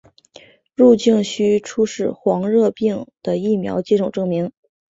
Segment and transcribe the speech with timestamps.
[0.73, 4.51] 入境须出示黄热病的疫苗接种证明。